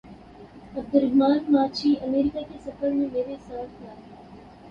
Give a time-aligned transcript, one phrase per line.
[0.75, 3.93] عبدالرحمٰن ماچھی امریکہ کے سفر میں میرے ساتھ تھا۔